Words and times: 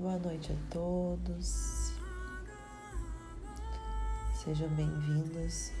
Boa 0.00 0.16
noite 0.16 0.50
a 0.50 0.56
todos. 0.70 1.92
Sejam 4.32 4.66
bem-vindos 4.70 5.72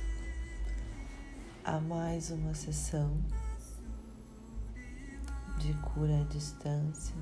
a 1.64 1.80
mais 1.80 2.30
uma 2.30 2.52
sessão 2.52 3.16
de 5.56 5.72
cura 5.72 6.20
à 6.20 6.24
distância, 6.24 7.16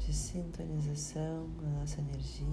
de 0.00 0.12
sintonização 0.12 1.48
da 1.62 1.68
nossa 1.68 2.00
energia. 2.00 2.48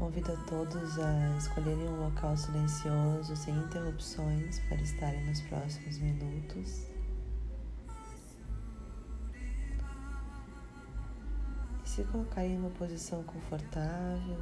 Convido 0.00 0.32
a 0.32 0.36
todos 0.48 0.98
a 0.98 1.36
escolherem 1.36 1.86
um 1.86 2.04
local 2.04 2.34
silencioso, 2.34 3.36
sem 3.36 3.54
interrupções, 3.54 4.58
para 4.60 4.80
estarem 4.80 5.22
nos 5.26 5.42
próximos 5.42 5.98
minutos. 5.98 6.86
E 11.84 11.88
se 11.88 12.02
colocarem 12.04 12.54
em 12.54 12.58
uma 12.58 12.70
posição 12.70 13.22
confortável. 13.24 14.38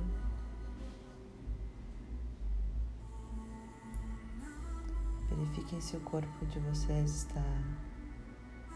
Verifiquem 5.29 5.80
se 5.80 5.96
o 5.96 6.01
corpo 6.02 6.46
de 6.46 6.60
vocês 6.60 7.10
está 7.10 7.43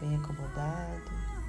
bem 0.01 0.17
acomodado. 0.17 1.42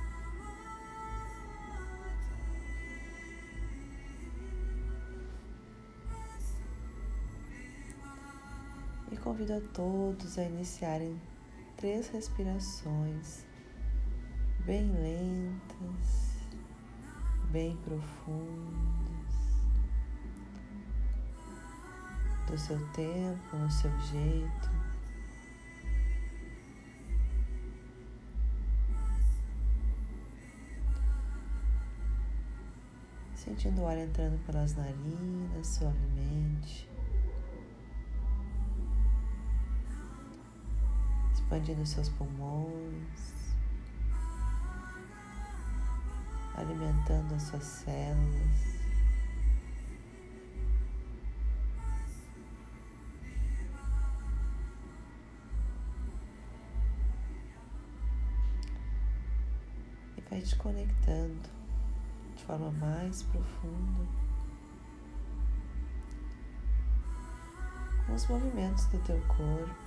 Convido 9.24 9.54
a 9.54 9.60
todos 9.72 10.38
a 10.38 10.44
iniciarem 10.44 11.18
três 11.78 12.08
respirações 12.08 13.46
bem 14.66 14.86
lentas, 14.92 16.36
bem 17.50 17.74
profundas, 17.78 18.44
do 22.46 22.58
seu 22.58 22.78
tempo, 22.92 23.56
no 23.56 23.70
seu 23.70 23.90
jeito. 24.00 24.70
Sentindo 33.34 33.80
o 33.80 33.86
ar 33.86 33.96
entrando 33.96 34.38
pelas 34.44 34.74
narinas 34.74 35.66
suavemente. 35.66 36.93
Expandindo 41.44 41.84
seus 41.84 42.08
pulmões, 42.08 43.34
alimentando 46.54 47.34
as 47.34 47.42
suas 47.42 47.64
células. 47.64 48.74
E 60.16 60.20
vai 60.30 60.40
te 60.40 60.56
conectando 60.56 61.50
de 62.34 62.44
forma 62.44 62.70
mais 62.72 63.22
profunda 63.24 64.08
com 68.06 68.14
os 68.14 68.26
movimentos 68.26 68.86
do 68.86 68.98
teu 69.00 69.20
corpo. 69.22 69.83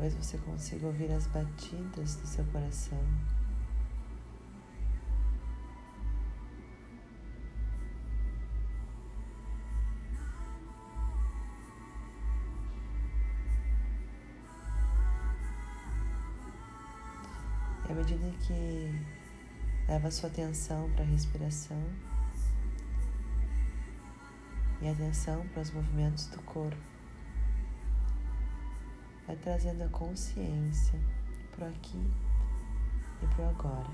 Talvez 0.00 0.14
você 0.14 0.38
consiga 0.38 0.86
ouvir 0.86 1.12
as 1.12 1.26
batidas 1.26 2.16
do 2.16 2.26
seu 2.26 2.42
coração. 2.46 2.98
E 17.86 17.92
à 17.92 17.94
medida 17.94 18.30
que 18.38 19.04
leva 19.86 20.10
sua 20.10 20.30
atenção 20.30 20.90
para 20.92 21.04
a 21.04 21.08
respiração 21.08 21.84
e 24.80 24.88
atenção 24.88 25.46
para 25.48 25.60
os 25.60 25.70
movimentos 25.70 26.24
do 26.28 26.40
corpo, 26.44 26.99
vai 29.30 29.36
trazendo 29.36 29.84
a 29.84 29.88
consciência 29.90 30.98
pro 31.52 31.64
aqui 31.64 32.10
e 33.22 33.26
pro 33.28 33.48
agora. 33.48 33.88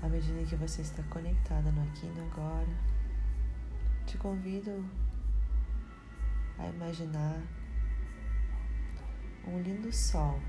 À 0.00 0.08
medida 0.08 0.44
que 0.44 0.54
você 0.54 0.82
está 0.82 1.02
conectada 1.10 1.72
no 1.72 1.82
aqui 1.82 2.06
e 2.06 2.10
no 2.10 2.26
agora, 2.26 2.68
te 4.06 4.16
convido 4.18 4.88
a 6.58 6.68
imaginar 6.68 7.42
um 9.46 9.60
lindo 9.60 9.92
sol 9.92 10.40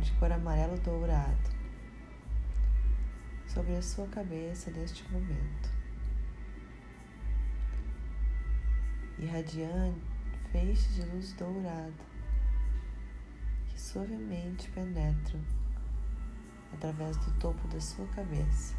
de 0.00 0.10
cor 0.12 0.32
amarelo 0.32 0.78
dourado 0.80 1.50
sobre 3.46 3.76
a 3.76 3.82
sua 3.82 4.06
cabeça 4.08 4.70
neste 4.70 5.08
momento, 5.10 5.70
irradiando 9.18 10.00
feixes 10.50 10.94
de 10.94 11.02
luz 11.02 11.32
dourada 11.34 12.10
que 13.68 13.80
suavemente 13.80 14.70
penetram 14.70 15.40
através 16.72 17.16
do 17.18 17.38
topo 17.38 17.68
da 17.68 17.80
sua 17.80 18.06
cabeça. 18.08 18.74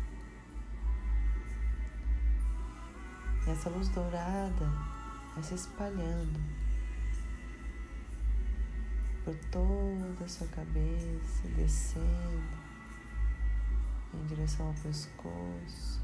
E 3.46 3.50
essa 3.50 3.70
luz 3.70 3.88
dourada 3.90 4.70
vai 5.34 5.44
se 5.44 5.56
espalhando 5.56 6.40
por 9.24 9.36
toda 9.52 10.24
a 10.24 10.28
sua 10.28 10.48
cabeça, 10.48 11.48
descendo 11.56 12.42
em 14.14 14.26
direção 14.26 14.68
ao 14.68 14.74
pescoço. 14.74 16.02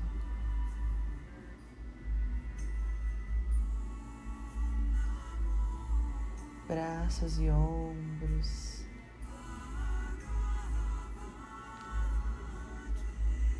Braços 6.67 7.39
e 7.39 7.50
ombros. 7.50 8.83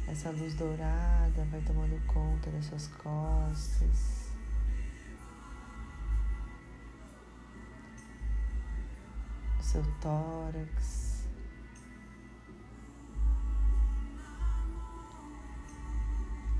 Essa 0.08 0.30
luz 0.32 0.54
dourada 0.56 1.46
vai 1.52 1.62
tomando 1.62 2.00
conta 2.06 2.50
das 2.50 2.66
suas 2.66 2.88
costas. 2.88 4.17
Seu 9.78 9.86
tórax. 10.02 11.28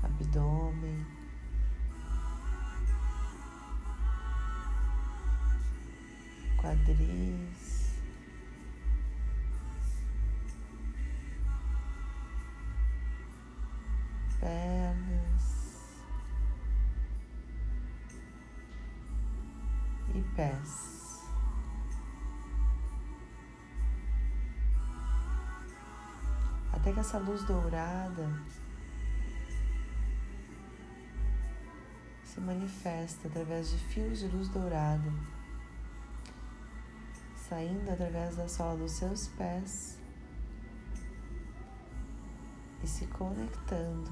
Abdômen. 0.04 1.04
Quadris. 6.60 7.67
Que 26.92 27.00
essa 27.00 27.18
luz 27.18 27.44
dourada. 27.44 28.28
Se 32.22 32.40
manifesta 32.40 33.28
através 33.28 33.70
de 33.70 33.78
fios 33.78 34.20
de 34.20 34.28
luz 34.28 34.48
dourada, 34.48 35.12
saindo 37.36 37.90
através 37.90 38.36
da 38.36 38.48
sola 38.48 38.76
dos 38.76 38.92
seus 38.92 39.28
pés. 39.28 39.98
E 42.82 42.86
se 42.86 43.06
conectando 43.06 44.10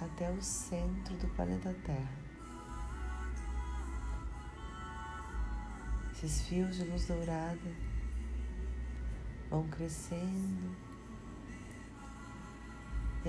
até 0.00 0.30
o 0.30 0.40
centro 0.40 1.16
do 1.16 1.26
planeta 1.34 1.74
Terra. 1.84 2.28
Esses 6.12 6.42
fios 6.42 6.76
de 6.76 6.84
luz 6.84 7.06
dourada 7.06 7.72
vão 9.50 9.66
crescendo 9.68 10.87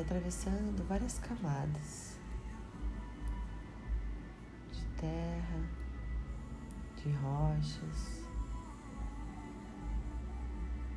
atravessando 0.02 0.88
várias 0.88 1.20
camadas 1.20 2.18
de 4.72 4.84
terra, 5.00 5.62
de 6.98 7.12
rochas, 7.12 8.24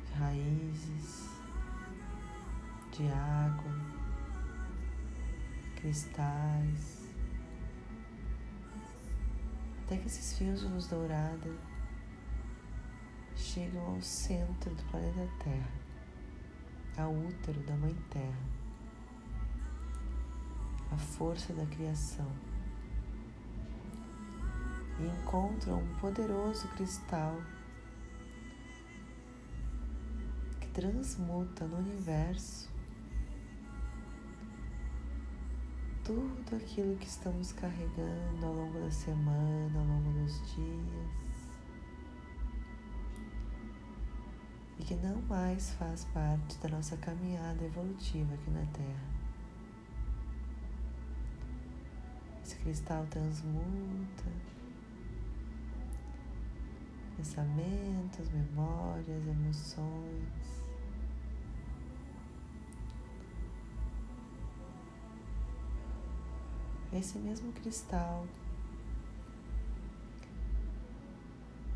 de 0.05 0.13
raízes, 0.19 1.29
de 2.91 3.07
água, 3.09 3.73
cristais, 5.75 7.07
até 9.83 9.97
que 9.97 10.07
esses 10.07 10.37
fios 10.37 10.61
de 10.61 10.67
luz 10.67 10.87
dourada 10.87 11.51
chegam 13.35 13.85
ao 13.85 14.01
centro 14.01 14.73
do 14.73 14.83
planeta 14.85 15.27
Terra, 15.43 15.71
ao 16.97 17.13
útero 17.13 17.59
da 17.61 17.75
Mãe 17.75 17.95
Terra, 18.09 18.62
a 20.93 20.97
força 20.97 21.53
da 21.53 21.65
criação, 21.65 22.31
e 24.99 25.07
encontram 25.07 25.79
um 25.79 25.95
poderoso 25.95 26.67
cristal 26.69 27.41
que 30.61 30.67
transmuta 30.69 31.65
no 31.65 31.77
universo 31.77 32.71
tudo 36.03 36.55
aquilo 36.55 36.95
que 36.97 37.07
estamos 37.07 37.51
carregando 37.53 38.45
ao 38.45 38.53
longo 38.53 38.79
da 38.79 38.91
semana, 38.91 39.79
ao 39.79 39.85
longo 39.85 40.11
dos 40.19 40.55
dias. 40.55 41.23
e 44.79 44.83
que 44.83 44.95
não 44.95 45.21
mais 45.23 45.71
faz 45.75 46.03
parte 46.05 46.57
da 46.57 46.67
nossa 46.69 46.97
caminhada 46.97 47.63
evolutiva 47.63 48.33
aqui 48.33 48.49
na 48.51 48.65
Terra. 48.67 49.22
Cristal 52.63 53.05
transmuta 53.09 54.23
pensamentos, 57.17 58.29
memórias, 58.29 59.27
emoções. 59.27 60.63
Esse 66.91 67.17
mesmo 67.17 67.51
cristal 67.53 68.25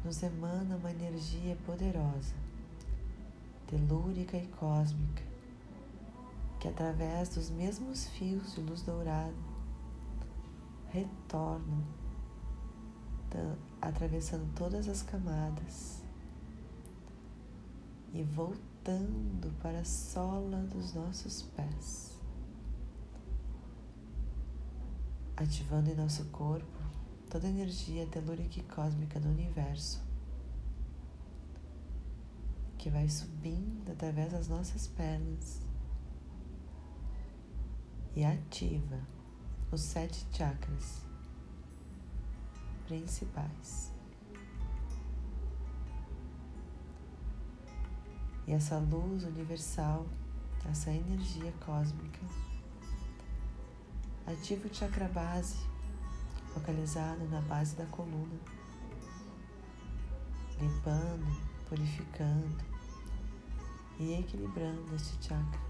nos 0.05 0.21
emana 0.23 0.77
uma 0.77 0.91
energia 0.91 1.57
poderosa 1.65 2.35
telúrica 3.67 4.37
e 4.37 4.47
cósmica, 4.47 5.23
que 6.59 6.67
através 6.67 7.29
dos 7.29 7.49
mesmos 7.49 8.07
fios 8.09 8.55
de 8.55 8.61
luz 8.61 8.81
dourada 8.83 9.46
retornam, 10.89 11.83
atravessando 13.81 14.51
todas 14.55 14.87
as 14.87 15.01
camadas 15.01 16.03
e 18.13 18.23
voltando 18.23 19.53
para 19.61 19.79
a 19.79 19.85
sola 19.85 20.61
dos 20.63 20.93
nossos 20.93 21.41
pés, 21.41 22.17
ativando 25.35 25.89
em 25.89 25.95
nosso 25.95 26.25
corpo 26.25 26.77
toda 27.29 27.47
a 27.47 27.49
energia 27.49 28.07
telúrica 28.07 28.59
e 28.59 28.63
cósmica 28.63 29.19
do 29.19 29.29
universo 29.29 30.01
que 32.77 32.89
vai 32.89 33.09
subindo 33.09 33.91
através 33.91 34.31
das 34.31 34.47
nossas 34.47 34.87
pernas 34.87 35.61
e 38.15 38.23
ativa 38.23 39.16
os 39.71 39.81
sete 39.81 40.25
chakras 40.31 41.01
principais. 42.85 43.91
E 48.47 48.53
essa 48.53 48.77
luz 48.77 49.23
universal, 49.25 50.05
essa 50.69 50.89
energia 50.89 51.51
cósmica, 51.65 52.25
ativa 54.25 54.67
o 54.67 54.73
chakra 54.73 55.09
base, 55.09 55.57
localizado 56.55 57.27
na 57.29 57.41
base 57.41 57.75
da 57.75 57.85
coluna, 57.87 58.39
limpando, 60.59 61.25
purificando, 61.67 62.65
e 63.99 64.13
equilibrando 64.13 64.95
este 64.95 65.27
chakra. 65.27 65.66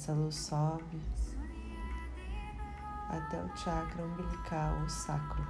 Essa 0.00 0.14
luz 0.14 0.34
sobe 0.34 0.98
até 3.10 3.38
o 3.44 3.54
chakra 3.54 4.02
umbilical, 4.02 4.82
o 4.82 4.88
sacro, 4.88 5.46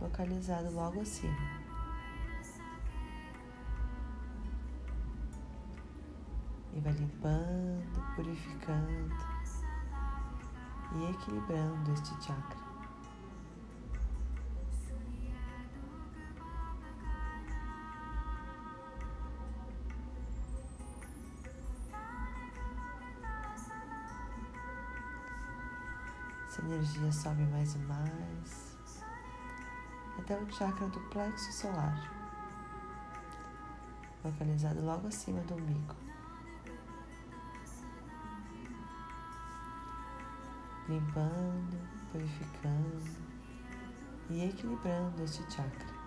localizado 0.00 0.70
logo 0.70 1.02
acima. 1.02 1.36
e 6.72 6.80
vai 6.80 6.94
limpando, 6.94 8.14
purificando 8.16 9.14
e 10.96 11.10
equilibrando 11.10 11.92
este 11.92 12.14
chakra. 12.26 12.69
Energia 26.70 27.10
sobe 27.10 27.42
mais 27.44 27.74
e 27.74 27.78
mais 27.78 28.78
até 30.18 30.36
o 30.36 30.52
chakra 30.52 30.86
do 30.88 31.00
plexo 31.08 31.52
solar, 31.52 32.12
localizado 34.24 34.80
logo 34.84 35.08
acima 35.08 35.40
do 35.42 35.54
umbigo. 35.54 35.96
limpando, 40.88 41.78
purificando 42.10 43.16
e 44.28 44.44
equilibrando 44.44 45.22
este 45.22 45.40
chakra. 45.52 45.99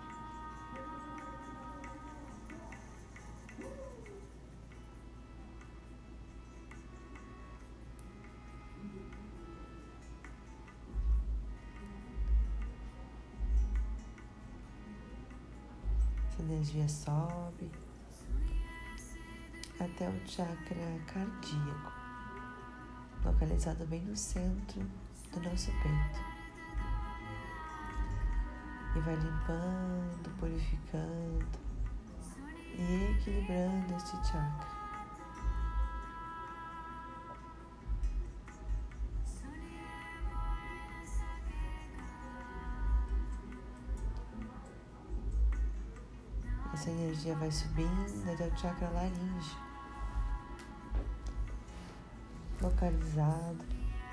Energia 16.74 16.88
sobe 16.88 17.70
até 19.78 20.08
o 20.08 20.26
chakra 20.26 21.00
cardíaco 21.06 21.92
localizado 23.24 23.86
bem 23.86 24.02
no 24.02 24.16
centro 24.16 24.82
do 25.32 25.40
nosso 25.40 25.70
peito. 25.70 26.34
E 28.96 29.00
vai 29.00 29.16
limpando, 29.16 30.30
purificando 30.38 31.46
e 32.76 33.16
equilibrando 33.18 33.94
este 33.96 34.16
chakra. 34.26 34.73
Energia 47.24 47.34
vai 47.36 47.50
subindo 47.50 48.32
até 48.32 48.46
o 48.46 48.56
chakra 48.56 48.88
laríngeo 48.90 49.56
localizado 52.60 53.64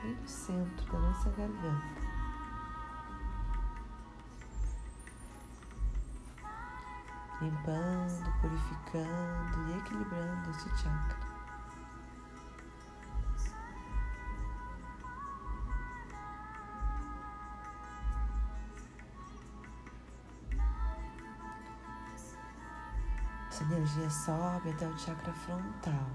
bem 0.01 0.15
no 0.15 0.27
centro 0.27 0.91
da 0.91 1.00
nossa 1.00 1.30
garganta. 1.32 2.01
Limpando, 7.41 8.41
purificando 8.41 9.72
e 9.72 9.77
equilibrando 9.77 10.50
este 10.51 10.70
chakra. 10.77 11.30
Energia 23.72 24.10
sobe 24.10 24.70
até 24.70 24.86
o 24.86 24.98
chakra 24.98 25.32
frontal, 25.32 26.10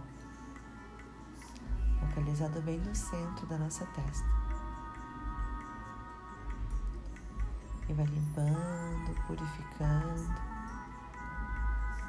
localizado 2.03 2.61
bem 2.61 2.79
no 2.79 2.95
centro 2.95 3.47
da 3.47 3.57
nossa 3.57 3.87
testa. 3.87 4.29
E 7.89 7.95
vai 7.95 8.05
limpando, 8.05 9.27
purificando 9.27 10.35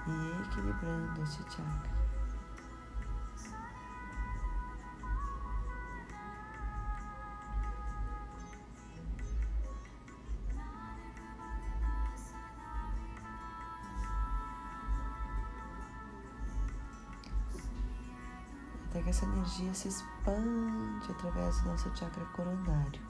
e 0.08 0.42
equilibrando 0.44 1.24
este 1.24 1.44
chakra. 1.44 2.07
Essa 19.18 19.26
energia 19.26 19.74
se 19.74 19.88
expande 19.88 21.12
através 21.12 21.60
do 21.62 21.70
nosso 21.70 21.98
chakra 21.98 22.24
coronário, 22.36 23.02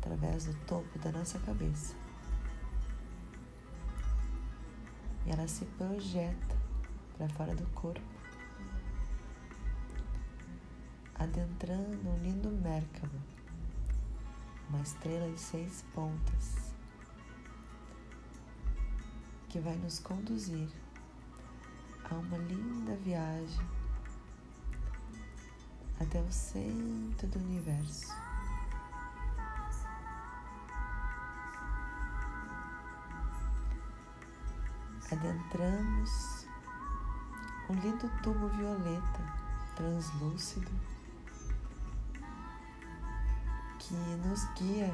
através 0.00 0.46
do 0.46 0.54
topo 0.66 0.98
da 0.98 1.12
nossa 1.12 1.38
cabeça. 1.38 1.94
E 5.24 5.30
ela 5.30 5.46
se 5.46 5.64
projeta 5.64 6.56
para 7.16 7.28
fora 7.28 7.54
do 7.54 7.64
corpo, 7.74 8.00
adentrando 11.14 12.08
um 12.08 12.18
lindo 12.18 12.50
Merkaba, 12.50 13.20
uma 14.68 14.80
estrela 14.80 15.30
de 15.30 15.38
seis 15.38 15.84
pontas, 15.94 16.74
que 19.48 19.60
vai 19.60 19.76
nos 19.76 20.00
conduzir 20.00 20.68
a 22.10 22.16
uma 22.16 22.36
linda 22.38 22.96
viagem 22.96 23.83
até 26.00 26.20
o 26.20 26.32
centro 26.32 27.28
do 27.28 27.38
universo. 27.38 28.08
Adentramos 35.10 36.46
um 37.68 37.74
lindo 37.74 38.10
tubo 38.22 38.48
violeta 38.48 39.20
translúcido 39.76 40.70
que 43.78 43.94
nos 43.94 44.44
guia 44.54 44.92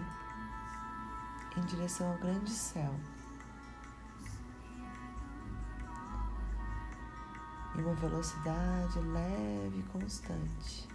em 1.56 1.64
direção 1.66 2.12
ao 2.12 2.18
grande 2.18 2.50
céu. 2.50 2.94
Em 7.80 7.82
uma 7.82 7.94
velocidade 7.94 9.00
leve 9.00 9.78
e 9.78 9.82
constante. 9.84 10.86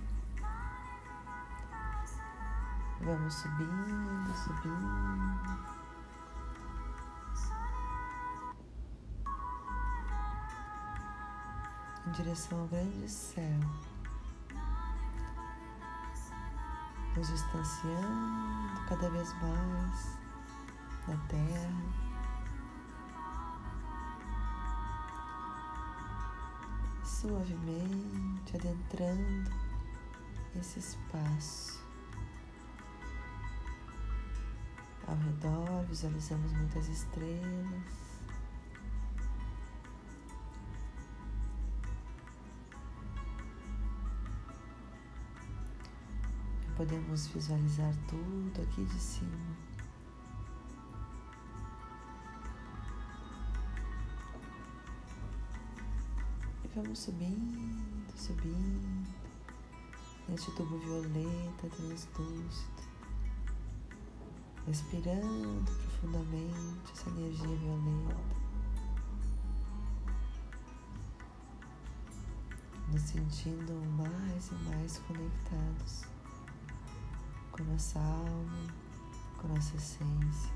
Vamos 3.01 3.33
subindo, 3.33 4.31
subindo. 4.35 5.59
Em 12.05 12.11
direção 12.11 12.59
ao 12.61 12.67
grande 12.67 13.09
céu. 13.09 13.59
Nos 17.17 17.27
distanciando 17.27 18.85
cada 18.87 19.09
vez 19.09 19.33
mais 19.41 20.19
da 21.07 21.17
terra. 21.29 22.04
Suavemente 27.27 28.55
adentrando 28.55 29.49
esse 30.55 30.77
espaço. 30.77 31.83
Ao 35.07 35.15
redor 35.15 35.83
visualizamos 35.89 36.53
muitas 36.53 36.87
estrelas. 36.87 38.19
Podemos 46.77 47.25
visualizar 47.29 47.95
tudo 48.07 48.61
aqui 48.61 48.85
de 48.85 48.99
cima. 48.99 49.74
Vamos 56.75 56.99
subindo, 56.99 58.13
subindo. 58.17 59.07
Neste 60.27 60.51
tubo 60.51 60.77
violeta 60.79 61.69
translúcido. 61.69 62.85
Respirando 64.67 65.71
profundamente 65.71 66.91
essa 66.91 67.09
energia 67.11 67.55
violeta, 67.55 68.35
nos 72.91 73.01
sentindo 73.01 73.73
mais 73.95 74.49
e 74.49 74.55
mais 74.69 74.97
conectados 75.07 76.01
com 77.51 77.63
nossa 77.63 77.99
alma, 77.99 78.73
com 79.39 79.47
nossa 79.49 79.75
essência. 79.75 80.54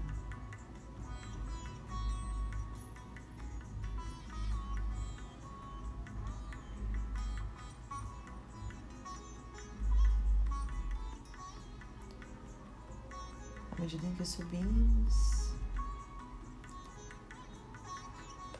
Medida 13.89 14.05
em 14.05 14.13
que 14.13 14.23
subimos, 14.23 15.51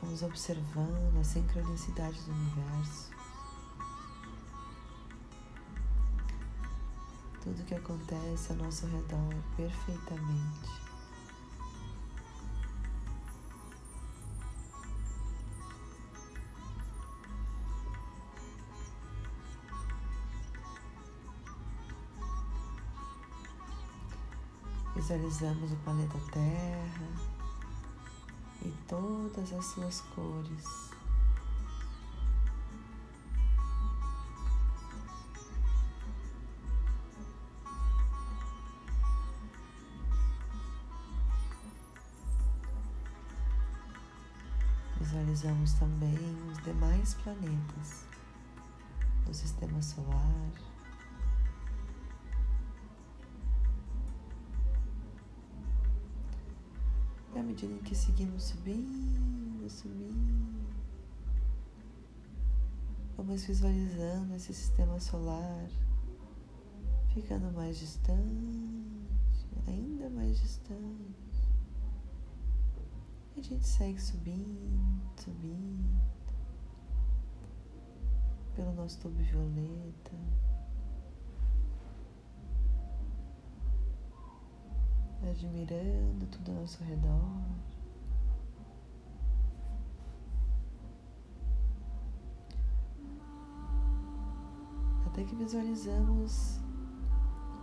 vamos 0.02 0.22
observando 0.24 1.20
a 1.20 1.22
sincronicidade 1.22 2.20
do 2.22 2.32
universo. 2.32 3.12
Tudo 7.44 7.64
que 7.64 7.76
acontece 7.76 8.50
ao 8.50 8.58
nosso 8.58 8.86
redor 8.88 9.32
perfeitamente. 9.56 10.89
Visualizamos 25.00 25.72
o 25.72 25.76
planeta 25.76 26.18
Terra 26.30 27.08
e 28.62 28.68
todas 28.86 29.50
as 29.50 29.64
suas 29.64 30.02
cores. 30.14 30.90
Visualizamos 45.00 45.72
também 45.72 46.18
os 46.52 46.62
demais 46.62 47.14
planetas 47.14 48.04
do 49.24 49.32
sistema 49.32 49.80
solar. 49.80 50.52
Medida 57.50 57.76
que 57.82 57.96
seguimos 57.96 58.44
subindo, 58.44 59.68
subindo, 59.68 60.72
vamos 63.16 63.42
visualizando 63.42 64.36
esse 64.36 64.54
sistema 64.54 65.00
solar 65.00 65.68
ficando 67.12 67.50
mais 67.50 67.76
distante, 67.76 68.22
ainda 69.66 70.08
mais 70.10 70.40
distante. 70.40 71.50
E 73.34 73.40
a 73.40 73.42
gente 73.42 73.66
segue 73.66 74.00
subindo, 74.00 75.02
subindo 75.16 76.00
pelo 78.54 78.72
nosso 78.74 79.00
tubo 79.00 79.20
violeta. 79.24 80.12
Admirando 85.28 86.26
tudo 86.26 86.50
ao 86.52 86.60
nosso 86.60 86.82
redor. 86.84 87.44
Até 95.06 95.24
que 95.24 95.34
visualizamos 95.34 96.60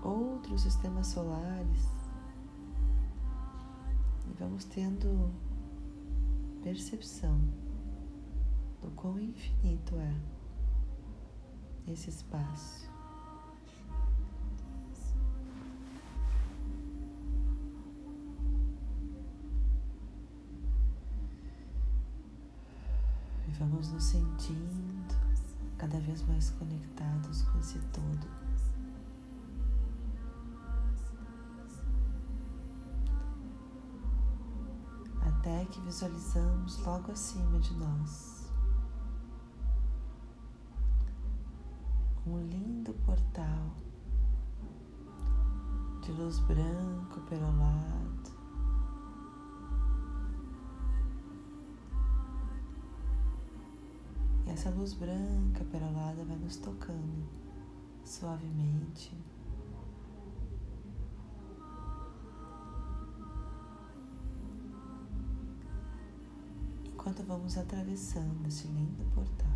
outros 0.04 0.62
sistemas 0.62 1.08
solares 1.08 1.88
e 4.30 4.34
vamos 4.38 4.66
tendo 4.66 5.32
percepção 6.62 7.40
do 8.82 8.92
quão 8.92 9.20
infinito 9.20 9.96
é 9.96 10.38
esse 11.92 12.10
espaço. 12.10 12.97
Vamos 23.60 23.92
nos 23.92 24.04
sentindo 24.04 25.16
cada 25.78 26.00
vez 26.00 26.26
mais 26.28 26.50
conectados 26.52 27.44
com 27.44 27.60
esse 27.60 27.80
todo. 27.94 28.28
Até 35.22 35.66
que 35.66 35.80
visualizamos 35.82 36.78
logo 36.80 37.12
acima 37.12 37.60
de 37.60 37.74
nós 37.76 38.38
um 42.28 42.40
lindo 42.42 42.94
portal 43.06 43.72
de 46.02 46.12
luz 46.12 46.40
branco 46.40 47.22
pelo 47.30 47.58
lado. 47.58 48.37
Essa 54.68 54.76
luz 54.76 54.94
branca 54.94 55.64
perolada 55.72 56.26
vai 56.26 56.38
nos 56.38 56.58
tocando 56.58 57.26
suavemente. 58.04 59.16
Enquanto 66.86 67.24
vamos 67.24 67.58
atravessando 67.58 68.46
esse 68.48 68.68
lindo 68.68 69.06
portal. 69.16 69.48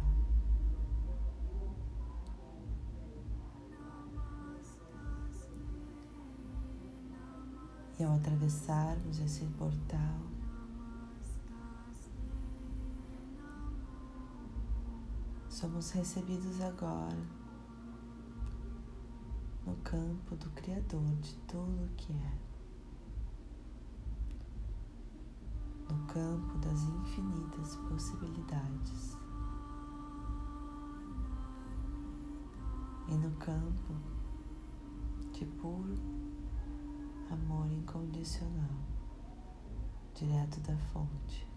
E 7.99 8.03
ao 8.03 8.15
atravessarmos 8.15 9.19
esse 9.19 9.45
portal, 9.57 10.21
somos 15.61 15.91
recebidos 15.91 16.59
agora 16.59 17.23
no 19.63 19.75
campo 19.83 20.35
do 20.35 20.49
Criador 20.55 21.05
de 21.17 21.35
tudo 21.47 21.85
o 21.85 21.89
que 21.95 22.11
é, 22.13 22.33
no 25.87 26.03
campo 26.07 26.57
das 26.57 26.81
infinitas 26.81 27.75
possibilidades 27.75 29.15
e 33.07 33.13
no 33.13 33.29
campo 33.37 33.93
de 35.31 35.45
puro 35.45 35.93
amor 37.29 37.71
incondicional, 37.71 38.79
direto 40.15 40.59
da 40.61 40.75
fonte. 40.91 41.50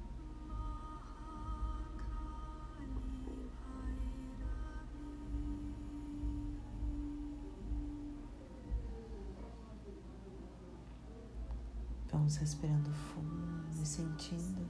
Vamos 12.34 12.50
respirando 12.50 12.90
fundo 12.90 13.80
e 13.80 13.86
sentindo 13.86 14.68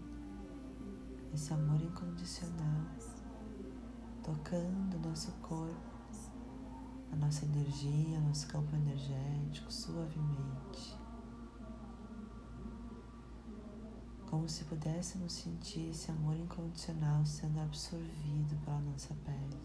esse 1.33 1.51
amor 1.55 1.81
incondicional 1.81 2.85
tocando 4.23 4.99
nosso 4.99 5.33
corpo 5.41 5.73
a 7.11 7.17
nossa 7.17 7.47
energia, 7.47 8.21
nosso 8.21 8.47
campo 8.49 8.77
energético 8.77 9.73
suavemente. 9.73 10.99
Como 14.29 14.47
se 14.47 14.65
pudéssemos 14.65 15.33
sentir 15.33 15.89
esse 15.89 16.11
amor 16.11 16.37
incondicional 16.37 17.25
sendo 17.25 17.61
absorvido 17.61 18.63
pela 18.63 18.81
nossa 18.81 19.15
pele, 19.25 19.59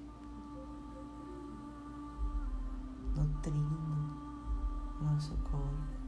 nutrindo 3.13 4.15
nosso 5.01 5.35
corpo, 5.39 5.98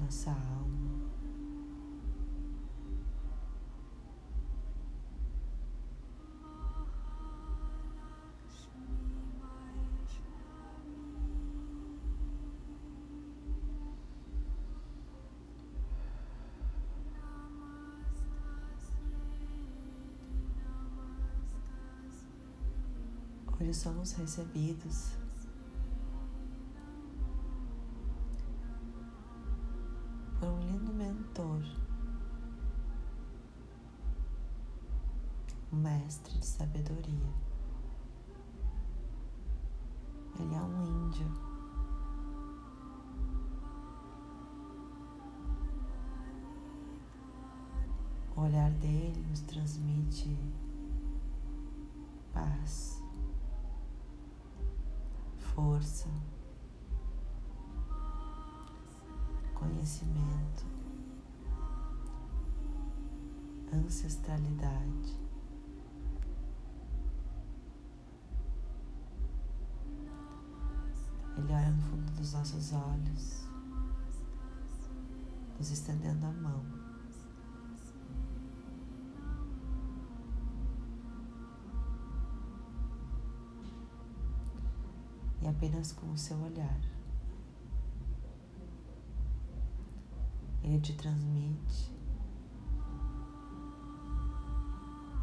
nossa 0.00 0.30
alma. 0.30 1.10
Hoje 23.60 23.74
somos 23.74 24.12
recebidos 24.12 25.19
dele 48.80 49.24
nos 49.28 49.40
transmite 49.40 50.36
paz 52.32 53.00
força, 55.54 56.08
conhecimento, 59.54 60.64
ancestralidade. 63.72 65.18
Ele 71.36 71.52
olha 71.52 71.70
no 71.70 71.82
fundo 71.82 72.12
dos 72.12 72.32
nossos 72.32 72.72
olhos, 72.72 73.46
nos 75.58 75.70
estendendo 75.70 76.26
a 76.26 76.32
mão. 76.32 76.79
Apenas 85.60 85.92
com 85.92 86.10
o 86.10 86.16
seu 86.16 86.38
olhar. 86.38 86.80
Ele 90.62 90.80
te 90.80 90.94
transmite 90.94 91.94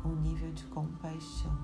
um 0.05 0.15
nível 0.17 0.53
de 0.53 0.63
compaixão 0.65 1.57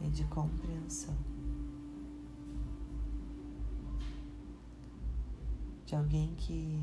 e 0.00 0.08
de 0.10 0.24
compreensão 0.26 1.16
de 5.84 5.96
alguém 5.96 6.32
que 6.36 6.80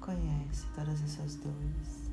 conhece 0.00 0.66
todas 0.74 1.00
essas 1.04 1.36
dores. 1.36 2.09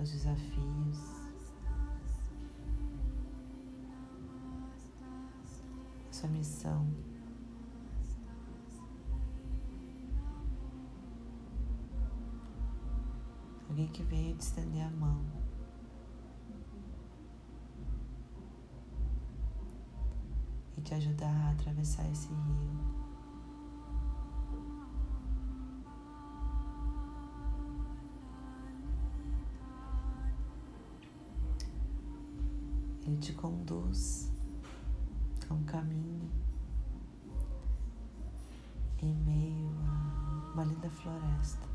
Seus 0.00 0.12
desafios. 0.12 0.98
Sua 6.10 6.28
missão. 6.28 6.86
Alguém 13.68 13.88
que 13.88 14.02
veio 14.04 14.36
te 14.36 14.40
estender 14.40 14.82
a 14.82 14.90
mão. 14.90 15.22
E 20.76 20.80
te 20.80 20.94
ajudar 20.94 21.28
a 21.28 21.50
atravessar 21.50 22.10
esse 22.10 22.28
rio. 22.28 22.99
Te 33.20 33.34
conduz 33.34 34.32
a 35.50 35.52
um 35.52 35.62
caminho 35.64 36.30
em 39.02 39.14
meio 39.14 39.68
a 39.86 40.52
uma 40.54 40.64
linda 40.64 40.88
floresta. 40.88 41.68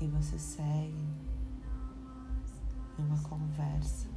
E 0.00 0.08
você 0.08 0.36
segue 0.36 1.08
em 2.98 3.04
uma 3.04 3.22
conversa. 3.22 4.11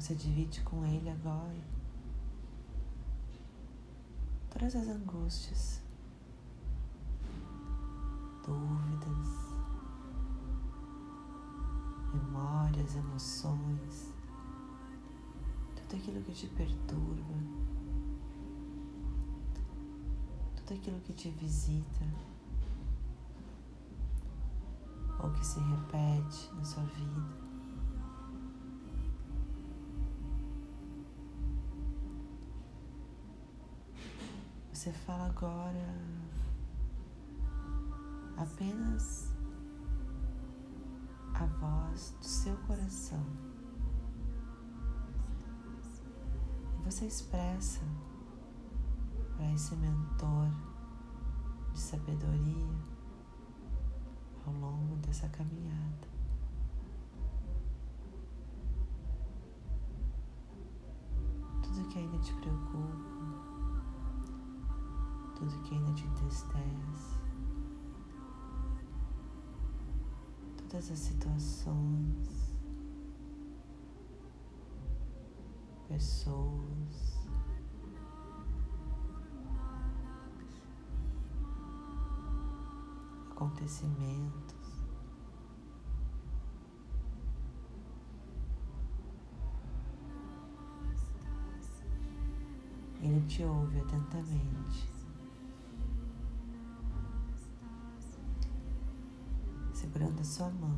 Você 0.00 0.14
divide 0.14 0.62
com 0.62 0.82
ele 0.86 1.10
agora 1.10 1.62
todas 4.48 4.74
as 4.74 4.88
angústias, 4.88 5.82
dúvidas, 8.42 9.28
memórias, 12.14 12.96
emoções, 12.96 14.14
tudo 15.76 16.00
aquilo 16.00 16.22
que 16.22 16.32
te 16.32 16.46
perturba, 16.46 17.34
tudo 20.56 20.78
aquilo 20.78 20.98
que 21.00 21.12
te 21.12 21.30
visita 21.32 22.06
ou 25.22 25.30
que 25.32 25.44
se 25.44 25.60
repete 25.60 26.50
na 26.54 26.64
sua 26.64 26.84
vida. 26.84 27.49
Você 34.80 34.92
fala 34.92 35.26
agora 35.26 35.94
apenas 38.38 39.30
a 41.34 41.44
voz 41.44 42.16
do 42.18 42.24
seu 42.24 42.56
coração. 42.66 43.22
E 46.78 46.82
você 46.82 47.04
expressa 47.04 47.82
para 49.36 49.52
esse 49.52 49.76
mentor 49.76 50.48
de 51.74 51.78
sabedoria 51.78 52.74
ao 54.46 54.54
longo 54.54 54.96
dessa 55.06 55.28
caminhada. 55.28 56.08
Tudo 61.62 61.86
que 61.90 61.98
ainda 61.98 62.18
te 62.20 62.32
preocupa 62.32 63.39
tudo 65.40 65.62
que 65.62 65.74
ainda 65.74 65.92
te 65.94 66.04
entristece, 66.04 67.18
todas 70.68 70.90
as 70.90 70.98
situações, 70.98 72.54
pessoas. 75.88 77.18
Acontecimentos, 83.30 84.84
Ele 93.00 93.22
te 93.26 93.42
ouve 93.42 93.80
atentamente. 93.80 94.99
Segurando 99.80 100.22
sua 100.22 100.50
mão, 100.50 100.76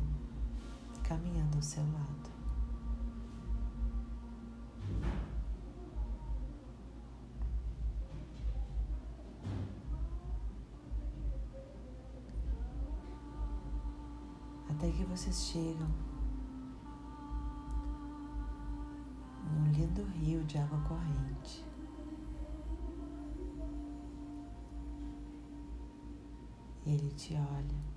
caminhando 1.03 1.57
ao 1.57 1.61
seu 1.61 1.83
lado. 1.83 2.31
Até 14.69 14.89
que 14.89 15.03
vocês 15.03 15.47
chegam 15.47 15.89
num 19.51 19.69
lindo 19.73 20.03
rio 20.13 20.45
de 20.45 20.57
água 20.57 20.79
corrente. 20.87 21.65
E 26.85 26.91
ele 26.91 27.11
te 27.11 27.33
olha. 27.35 27.92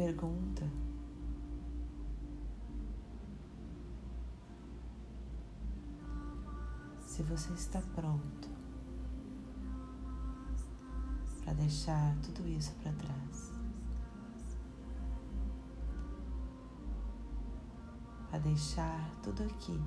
Pergunta. 0.00 0.66
Se 7.02 7.22
você 7.22 7.52
está 7.52 7.82
pronto 7.94 8.48
para 11.44 11.52
deixar 11.52 12.16
tudo 12.22 12.48
isso 12.48 12.72
para 12.76 12.92
trás, 12.94 13.52
para 18.30 18.38
deixar 18.38 19.14
tudo 19.22 19.42
aqui. 19.42 19.78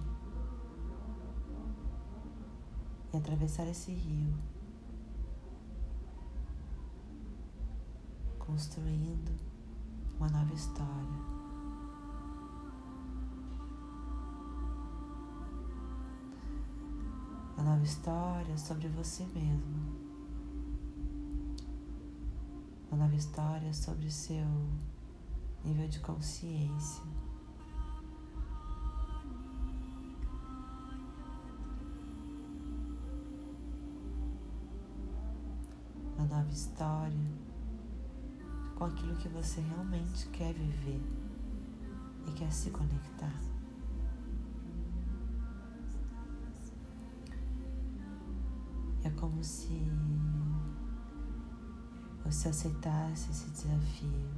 E 3.12 3.17
atravessar 3.17 3.67
esse 3.67 3.91
rio, 3.91 4.36
construindo 8.38 9.53
uma 10.24 10.30
nova 10.30 10.54
história. 10.54 11.20
Uma 17.58 17.64
nova 17.72 17.84
história 17.84 18.58
sobre 18.58 18.88
você 18.88 19.26
mesmo. 19.36 19.98
Uma 22.90 23.04
nova 23.04 23.16
história 23.16 23.74
sobre 23.74 24.08
o 24.08 24.12
seu 24.12 24.48
nível 25.66 25.90
de 25.90 26.00
consciência. 26.00 27.04
Uma 36.18 36.26
nova 36.28 36.50
história 36.50 37.53
com 38.84 38.88
aquilo 38.88 39.15
que 39.15 39.30
você 39.30 39.62
realmente 39.62 40.28
quer 40.28 40.54
viver 40.54 41.02
e 42.28 42.32
quer 42.34 42.52
se 42.52 42.69
conectar. 42.69 43.34
É 49.06 49.10
como 49.12 49.41
se 49.41 49.69
você 52.26 52.50
aceitasse 52.50 53.32
esse 53.32 53.50
desafio. 53.52 54.30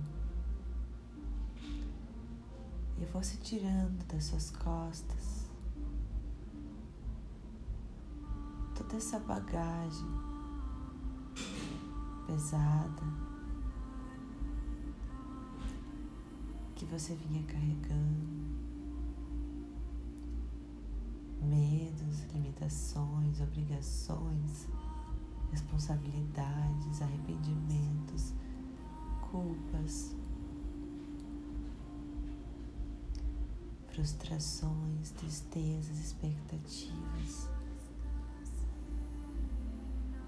E 3.00 3.06
fosse 3.08 3.38
tirando 3.38 4.06
das 4.06 4.26
suas 4.26 4.52
costas. 4.52 5.50
Toda 8.76 8.96
essa 8.96 9.18
bagagem 9.18 10.08
pesada 12.28 13.25
que 16.86 16.92
você 16.92 17.16
vinha 17.16 17.44
carregando, 17.44 18.28
medos, 21.42 22.24
limitações, 22.32 23.42
obrigações, 23.42 24.68
responsabilidades, 25.52 27.02
arrependimentos, 27.02 28.34
culpas, 29.32 30.16
frustrações, 33.88 35.10
tristezas, 35.12 35.98
expectativas. 35.98 37.50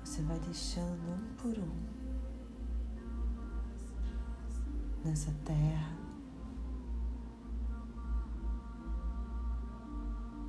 Você 0.03 0.23
vai 0.23 0.39
deixando 0.39 1.11
um 1.11 1.35
por 1.35 1.57
um 1.59 1.97
nessa 5.03 5.31
terra 5.45 6.06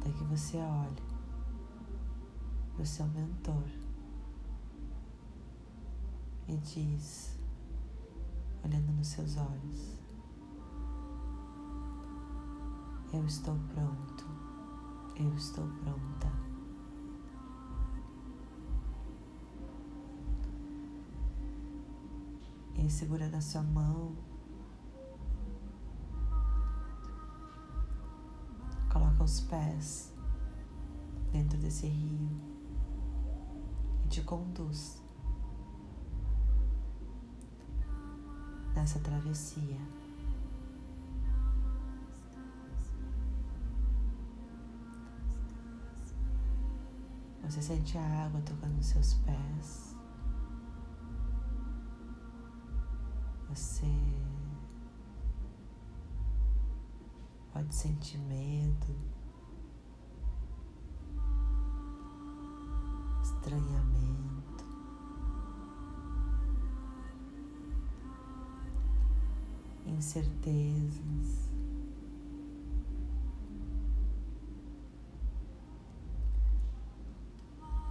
até 0.08 0.12
que 0.12 0.24
você 0.24 0.56
olhe 0.56 1.02
para 2.72 2.82
o 2.82 2.86
seu 2.86 3.06
mentor 3.08 3.64
e 6.48 6.56
diz, 6.56 7.38
olhando 8.64 8.92
nos 8.92 9.08
seus 9.08 9.36
olhos: 9.36 9.98
Eu 13.12 13.24
estou 13.26 13.56
pronto, 13.74 14.24
eu 15.16 15.34
estou 15.34 15.66
pronta. 15.66 16.32
E 22.76 22.90
segura 22.90 23.28
na 23.28 23.40
sua 23.40 23.62
mão, 23.62 24.16
os 29.28 29.40
pés 29.40 30.10
dentro 31.30 31.58
desse 31.58 31.86
rio 31.86 32.30
e 34.02 34.08
te 34.08 34.22
conduz 34.22 35.02
nessa 38.74 38.98
travessia. 39.00 39.76
Você 47.42 47.60
sente 47.60 47.98
a 47.98 48.24
água 48.24 48.40
tocando 48.40 48.82
seus 48.82 49.12
pés. 49.14 49.94
Você 53.50 53.86
pode 57.52 57.74
sentir 57.74 58.18
medo, 58.20 59.17
estranhamento. 63.38 64.64
Incertezas. 69.86 71.48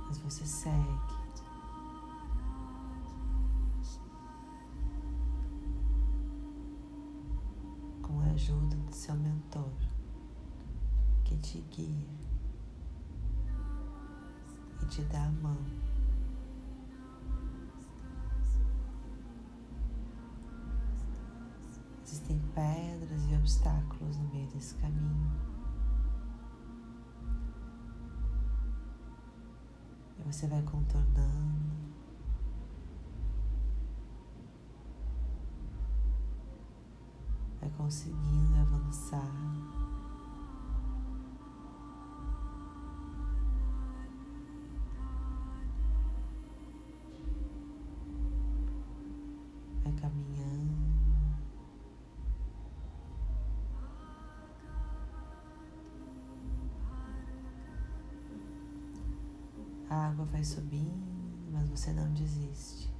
Mas 0.07 0.17
você 0.19 0.45
segue. 0.45 1.17
Com 8.01 8.19
a 8.21 8.25
ajuda 8.31 8.75
do 8.75 8.93
seu 8.93 9.15
mentor 9.15 9.71
que 11.25 11.35
te 11.37 11.59
guia 11.71 12.07
te 14.87 15.01
dá 15.03 15.21
a 15.21 15.31
mão. 15.31 15.57
Existem 22.03 22.39
pedras 22.55 23.25
e 23.29 23.35
obstáculos 23.35 24.17
no 24.17 24.29
meio 24.29 24.47
desse 24.47 24.75
caminho. 24.75 25.31
E 30.19 30.23
você 30.23 30.47
vai 30.47 30.61
contornando. 30.63 31.27
Vai 37.59 37.69
conseguindo 37.77 38.55
avançar. 38.55 39.76
Caminhando. 49.99 50.75
A 59.89 60.07
água 60.09 60.25
vai 60.25 60.43
subindo, 60.43 61.51
mas 61.51 61.69
você 61.69 61.91
não 61.93 62.11
desiste. 62.13 62.96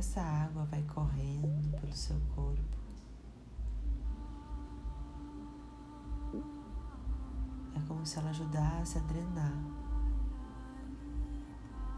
Essa 0.00 0.22
água 0.22 0.64
vai 0.64 0.82
correndo 0.84 1.78
pelo 1.78 1.92
seu 1.92 2.18
corpo, 2.34 2.78
é 7.76 7.80
como 7.86 8.06
se 8.06 8.18
ela 8.18 8.30
ajudasse 8.30 8.96
a 8.96 9.02
drenar 9.02 9.62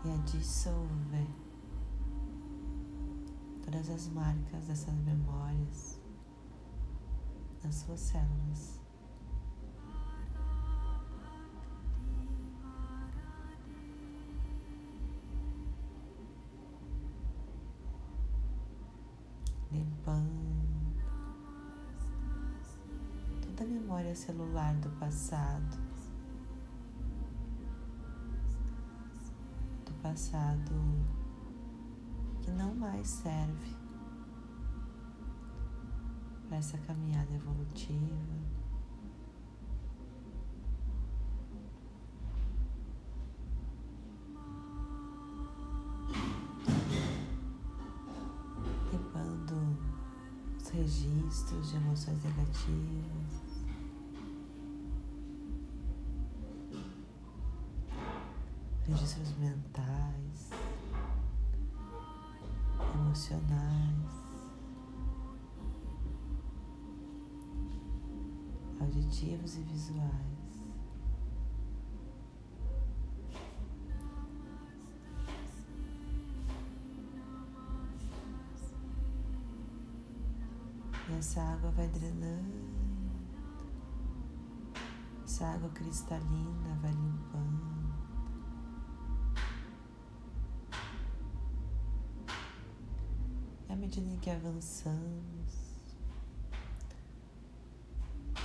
e 0.04 0.10
a 0.10 0.16
dissolver 0.24 1.28
todas 3.64 3.88
as 3.88 4.08
marcas 4.08 4.66
dessas 4.66 4.94
memórias 4.94 6.00
nas 7.62 7.76
suas 7.76 8.00
células. 8.00 8.81
Celular 24.22 24.72
do 24.76 24.88
passado, 25.00 25.78
do 29.85 29.92
passado 30.00 30.72
que 32.40 32.50
não 32.52 32.72
mais 32.72 33.08
serve 33.08 33.76
para 36.46 36.58
essa 36.58 36.78
caminhada 36.78 37.35
evolutiva. 37.35 38.52
registros 50.72 51.68
de 51.68 51.76
emoções 51.76 52.24
negativas. 52.24 53.51
Registros 58.84 59.36
mentais, 59.38 60.50
emocionais, 62.94 64.12
auditivos 68.80 69.56
e 69.56 69.62
visuais. 69.62 70.32
E 81.08 81.12
essa 81.14 81.40
água 81.40 81.70
vai 81.70 81.88
drenando, 81.88 82.72
essa 85.24 85.46
água 85.46 85.68
cristalina 85.70 86.78
vai 86.82 86.90
limpando. 86.92 87.81
Medida 93.92 94.11
em 94.11 94.18
que 94.20 94.31
avançamos, 94.31 95.52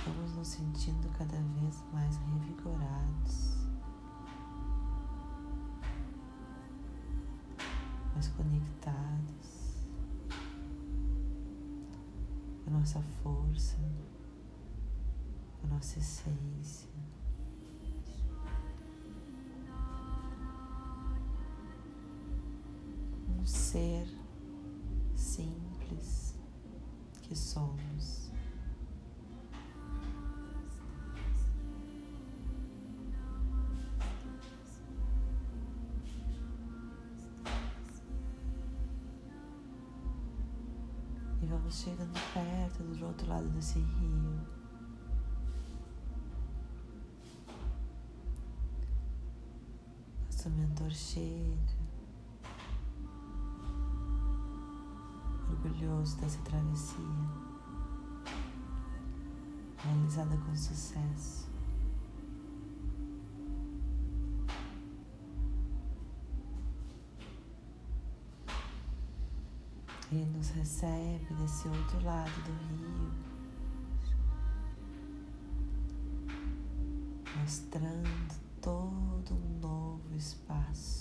vamos 0.04 0.32
nos 0.34 0.48
sentindo 0.48 1.08
cada 1.16 1.38
vez 1.38 1.82
mais 1.90 2.16
revigorados, 2.16 3.56
mais 8.14 8.28
conectados. 8.28 9.78
a 12.66 12.70
nossa 12.70 13.00
força, 13.22 13.78
a 15.64 15.66
nossa 15.68 15.98
essência. 15.98 16.90
Um 23.26 23.46
ser 23.46 24.17
simples 25.38 26.34
que 27.22 27.36
somos. 27.36 28.32
E 41.40 41.46
vamos 41.46 41.74
chegando 41.74 42.12
perto 42.34 42.82
do 42.82 43.06
outro 43.06 43.28
lado 43.28 43.48
desse 43.50 43.78
rio. 43.78 44.40
Nosso 50.26 50.50
mentor 50.50 50.90
chega. 50.90 51.77
Orgulhoso 55.68 56.16
dessa 56.16 56.38
travessia, 56.42 57.04
realizada 59.84 60.36
com 60.36 60.56
sucesso. 60.56 61.46
Ele 70.10 70.24
nos 70.36 70.48
recebe 70.50 71.34
desse 71.34 71.68
outro 71.68 72.02
lado 72.02 72.32
do 72.42 72.52
rio, 72.52 73.12
mostrando 77.38 78.40
todo 78.62 79.34
um 79.34 79.60
novo 79.60 80.16
espaço. 80.16 80.97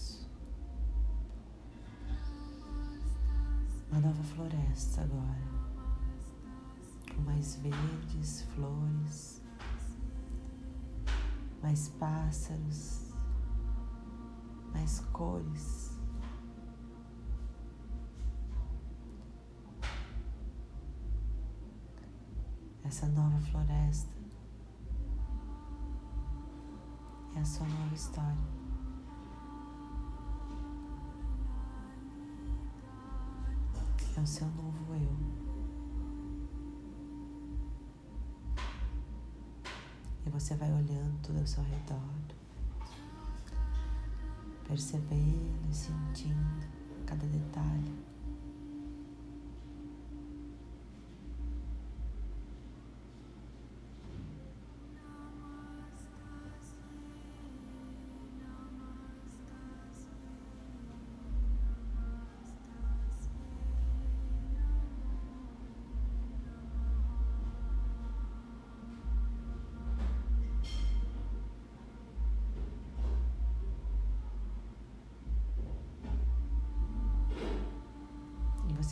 Uma 3.98 4.10
nova 4.10 4.24
floresta 4.26 5.02
agora, 5.02 5.42
com 7.12 7.20
mais 7.24 7.56
verdes, 7.56 8.44
flores, 8.54 9.42
mais 11.64 11.90
pássaros, 12.00 13.12
mais 14.72 15.00
cores. 15.12 15.98
essa 22.84 23.08
nova 23.08 23.40
floresta 23.40 24.16
é 27.36 27.40
a 27.40 27.46
sua 27.46 27.68
nova 27.68 27.96
história. 27.96 28.57
É 34.18 34.20
o 34.20 34.26
seu 34.26 34.48
novo 34.48 34.96
eu. 34.96 35.18
E 40.26 40.30
você 40.32 40.56
vai 40.56 40.74
olhando 40.74 41.22
tudo 41.22 41.38
ao 41.40 41.46
seu 41.46 41.64
redor, 41.64 42.02
percebendo 44.68 45.70
e 45.70 45.74
sentindo 45.76 46.68
cada 47.06 47.28
detalhe. 47.28 48.07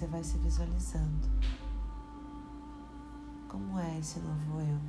Você 0.05 0.07
vai 0.07 0.23
se 0.23 0.37
visualizando. 0.37 1.27
Como 3.47 3.79
é 3.79 3.97
esse 3.99 4.19
novo 4.19 4.59
eu? 4.61 4.79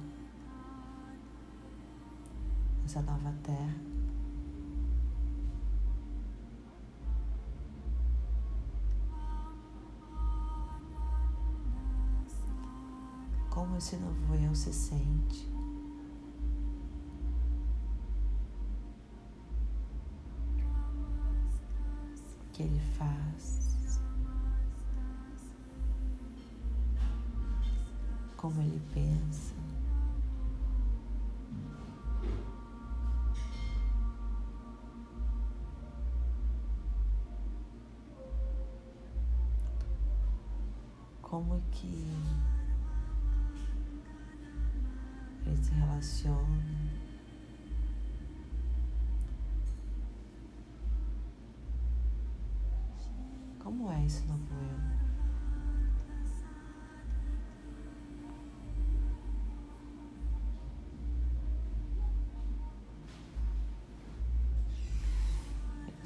Essa 2.85 3.01
nova 3.01 3.33
terra. 3.43 3.75
Como 13.49 13.77
esse 13.79 13.97
novo 13.97 14.35
eu 14.35 14.55
se 14.55 14.73
sente? 14.73 15.51
Que 22.53 22.65
ele 22.65 22.81
faz? 22.99 23.76
Como 28.47 28.63
ele 28.63 28.81
pensa. 28.95 29.55
Como 41.21 41.61
que 41.73 42.07
ele 45.45 45.57
se 45.57 45.73
relaciona. 45.73 47.06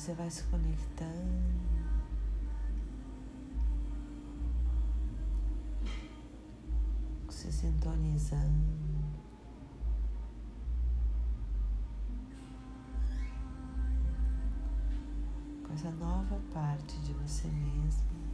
Você 0.00 0.14
vai 0.14 0.30
se 0.30 0.42
conectando. 0.44 1.60
Se 7.28 7.52
sintonizando. 7.52 8.80
Com 15.66 15.74
essa 15.74 15.90
nova 15.90 16.40
parte 16.50 16.98
de 17.00 17.12
você 17.12 17.48
mesmo. 17.48 18.29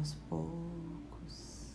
Aos 0.00 0.14
poucos 0.30 1.74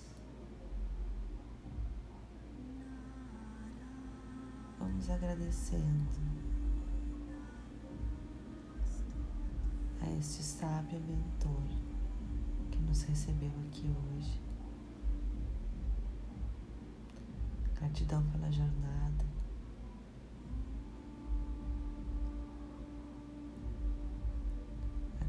vamos 4.80 5.08
agradecendo 5.12 6.10
a 10.02 10.10
este 10.18 10.42
sábio 10.42 11.00
mentor 11.02 11.68
que 12.72 12.80
nos 12.80 13.04
recebeu 13.04 13.52
aqui 13.68 13.88
hoje. 13.88 14.42
Gratidão 17.76 18.24
pela 18.32 18.52
jornada. 18.52 19.26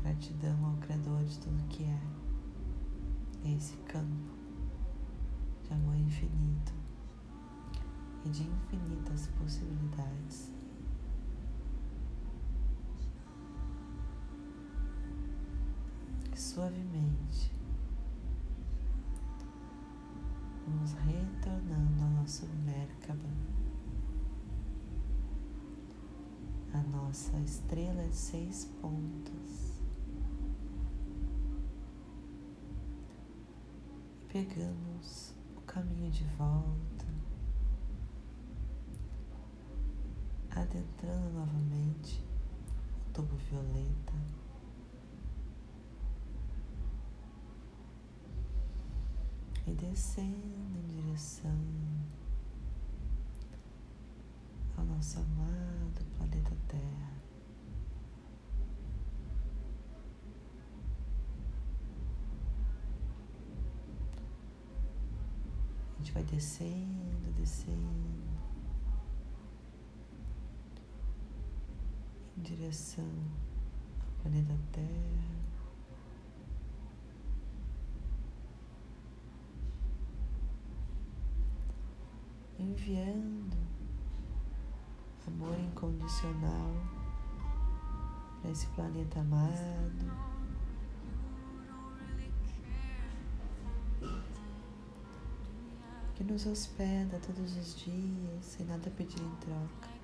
Gratidão 0.03 0.65
ao 0.65 0.77
Criador 0.79 1.23
de 1.25 1.39
tudo 1.41 1.63
que 1.69 1.85
é 1.85 2.16
esse 3.55 3.77
campo 3.79 4.35
de 5.63 5.73
amor 5.73 5.97
infinito 5.97 6.73
e 8.25 8.29
de 8.29 8.43
infinitas 8.43 9.29
possibilidades. 9.39 10.53
Suavemente 16.35 17.53
vamos 20.67 20.93
retornando 20.93 22.03
ao 22.03 22.11
nosso 22.11 22.47
Merkaba, 22.65 23.29
a 26.73 26.83
nossa 26.83 27.39
estrela 27.41 28.09
de 28.09 28.17
seis 28.17 28.71
pontas. 28.81 29.76
Pegamos 34.37 35.35
o 35.57 35.63
caminho 35.63 36.11
de 36.11 36.25
volta, 36.37 37.07
adentrando 40.51 41.31
novamente 41.31 42.23
o 43.09 43.13
tubo 43.15 43.35
violeta, 43.37 44.13
e 49.67 49.73
descendo 49.73 50.79
em 50.81 50.87
direção 50.87 51.59
ao 54.77 54.85
nosso 54.85 55.19
amado 55.19 56.05
planeta 56.15 56.53
Terra. 56.69 57.26
Gente 66.07 66.13
vai 66.13 66.23
descendo, 66.23 67.33
descendo 67.35 67.81
em 72.37 72.43
direção 72.43 73.11
ao 74.01 74.23
planeta 74.23 74.55
Terra. 74.71 74.87
enviando 82.59 83.57
amor 85.27 85.59
incondicional 85.59 86.73
para 88.41 88.51
esse 88.51 88.67
planeta 88.69 89.21
amado. 89.21 90.36
Que 96.17 96.25
nos 96.25 96.47
hospeda 96.47 97.21
todos 97.27 97.55
os 97.59 97.77
dias, 97.77 98.43
sem 98.43 98.65
nada 98.65 98.91
pedir 98.97 99.21
em 99.21 99.35
troca. 99.37 99.96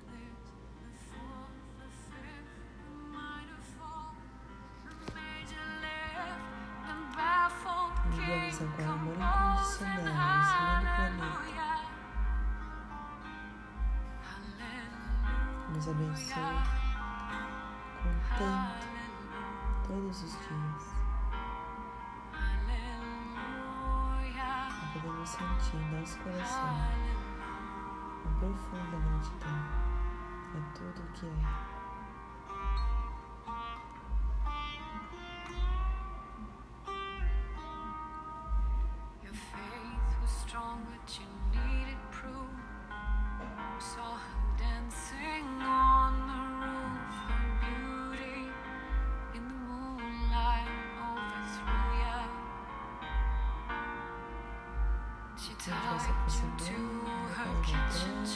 Você 55.63 55.71
vai 55.71 55.97
se 55.97 56.09
aproximando. 56.09 56.61
Você 56.61 56.73
vai 56.73 57.85
fazer 57.87 58.11
os 58.21 58.35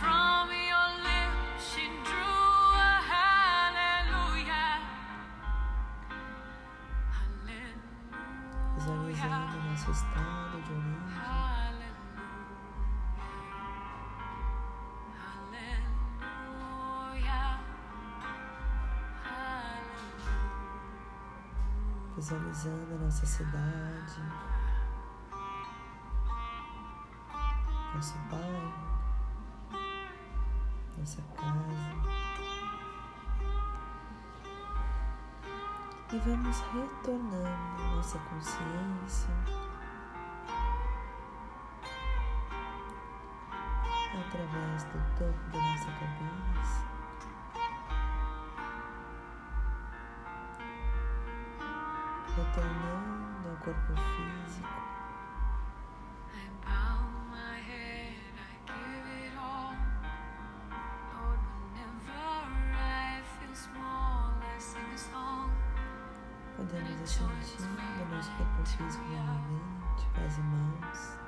from. 0.00 0.45
Visualizando 22.26 22.92
a 22.92 22.98
nossa 23.04 23.24
cidade. 23.24 24.20
nosso 27.94 28.18
bairro, 28.28 28.72
nossa 30.98 31.22
casa. 31.36 31.94
E 36.12 36.18
vamos 36.18 36.60
retornando 36.72 37.94
nossa 37.94 38.18
consciência 38.18 39.30
através 44.18 44.82
do 44.82 44.98
topo 45.16 45.50
da 45.52 45.60
nossa 45.60 45.92
cabeça. 45.92 46.95
Podemos 66.68 67.10
sentir 67.10 68.02
o 68.02 68.14
nosso 68.14 68.30
corpo 68.32 68.66
físico 68.66 69.04
novamente, 69.04 70.06
pés 70.14 70.36
e 70.36 70.40
mãos. 70.40 71.25